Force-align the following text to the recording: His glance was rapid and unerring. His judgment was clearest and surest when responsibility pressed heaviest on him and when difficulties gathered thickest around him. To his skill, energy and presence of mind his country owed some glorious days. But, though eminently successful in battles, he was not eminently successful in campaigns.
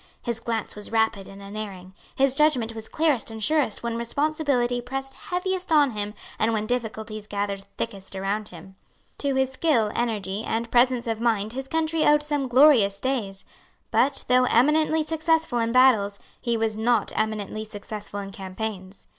His 0.23 0.39
glance 0.39 0.75
was 0.75 0.91
rapid 0.91 1.27
and 1.27 1.43
unerring. 1.43 1.93
His 2.15 2.33
judgment 2.33 2.73
was 2.73 2.89
clearest 2.89 3.29
and 3.29 3.43
surest 3.43 3.83
when 3.83 3.97
responsibility 3.99 4.81
pressed 4.81 5.13
heaviest 5.13 5.71
on 5.71 5.91
him 5.91 6.15
and 6.39 6.53
when 6.53 6.65
difficulties 6.65 7.27
gathered 7.27 7.67
thickest 7.77 8.15
around 8.15 8.47
him. 8.47 8.75
To 9.19 9.35
his 9.35 9.51
skill, 9.51 9.91
energy 9.93 10.43
and 10.43 10.71
presence 10.71 11.05
of 11.05 11.21
mind 11.21 11.53
his 11.53 11.67
country 11.67 12.03
owed 12.03 12.23
some 12.23 12.47
glorious 12.47 12.99
days. 12.99 13.45
But, 13.91 14.25
though 14.27 14.45
eminently 14.45 15.03
successful 15.03 15.59
in 15.59 15.71
battles, 15.71 16.17
he 16.41 16.57
was 16.57 16.75
not 16.75 17.11
eminently 17.15 17.63
successful 17.63 18.21
in 18.21 18.31
campaigns. 18.31 19.05